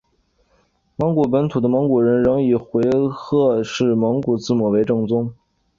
[0.95, 5.31] 蒙古本土的蒙古人仍以回鹘式蒙古字母为正宗。